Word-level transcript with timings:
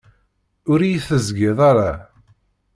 Ur 0.71 0.79
iyi-tegzid 0.81 1.59
ara. 1.69 1.91